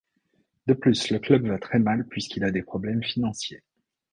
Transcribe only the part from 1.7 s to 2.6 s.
mal puisqu'il a